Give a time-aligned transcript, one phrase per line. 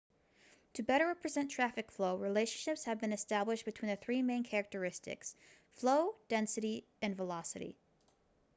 [0.73, 5.35] to better represent traffic flow relationships have been established between the three main characteristics:
[5.75, 7.77] 1 flow 2 density and 3 velocity